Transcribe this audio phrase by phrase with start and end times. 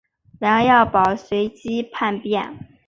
[0.39, 2.79] 梁耀宝随即叛变。